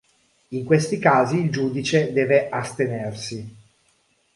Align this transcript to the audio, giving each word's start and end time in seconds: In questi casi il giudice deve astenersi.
In 0.49 0.65
questi 0.65 0.97
casi 0.97 1.37
il 1.43 1.51
giudice 1.51 2.11
deve 2.11 2.49
astenersi. 2.49 3.55